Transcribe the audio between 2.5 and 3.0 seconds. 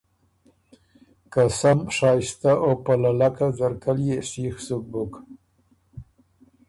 او په